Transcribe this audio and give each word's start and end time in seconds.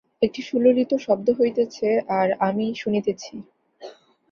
একটি 0.21 0.41
সুললিত 0.41 0.91
শব্দ 0.97 1.27
হইতেছে, 1.39 1.87
আর 2.19 2.27
আমি 2.47 2.65
শুনিতেছি। 2.75 3.33